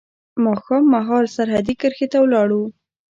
ماښام 0.45 0.83
مهال 0.93 1.25
سرحدي 1.35 1.73
کرښې 1.81 2.07
ته 2.11 2.17
ولاړو. 2.21 2.63